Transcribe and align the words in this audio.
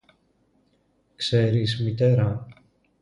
Ξέρεις, 1.15 1.79
Μητέρα; 1.83 2.47